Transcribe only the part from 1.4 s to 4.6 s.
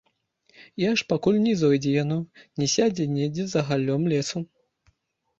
не зойдзе яно, не сядзе недзе за галлём лесу.